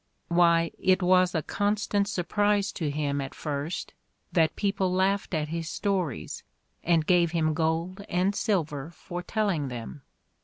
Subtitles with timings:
[0.29, 3.93] "Why, it was a constant surprise to him at first
[4.31, 6.41] that people laughed at his stories
[6.83, 10.01] and gave him gold and silver for telling them!